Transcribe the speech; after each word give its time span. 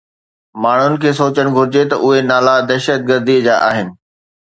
ماڻهن 0.63 0.93
کي 1.03 1.11
سوچڻ 1.19 1.53
گهرجي 1.59 1.83
ته 1.91 1.95
اهي 2.09 2.19
نالا 2.33 2.57
دهشتگردي 2.73 3.41
جا 3.49 3.63
آهن 3.73 3.97